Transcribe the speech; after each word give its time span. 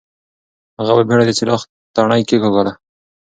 هغه 0.79 0.93
په 0.97 1.03
بېړه 1.07 1.23
د 1.27 1.31
څراغ 1.37 1.61
تڼۍ 1.95 2.21
کېکاږله. 2.29 2.73